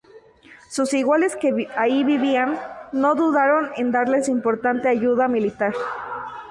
Sus 0.67 0.95
iguales 0.95 1.35
que 1.39 1.67
ahí 1.77 2.03
vivían 2.03 2.57
no 2.91 3.13
dudaron 3.13 3.69
en 3.77 3.91
darles 3.91 4.29
importante 4.29 4.87
ayuda 4.89 5.27
militar. 5.27 5.75